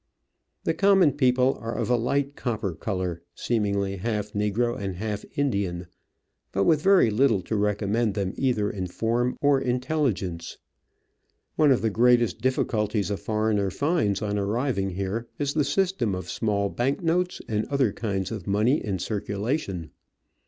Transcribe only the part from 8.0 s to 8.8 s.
them either